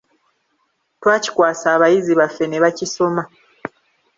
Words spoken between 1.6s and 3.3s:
abayizi baffe ne bakisoma.